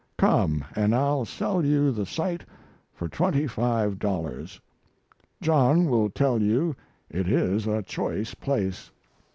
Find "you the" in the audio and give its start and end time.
1.63-2.07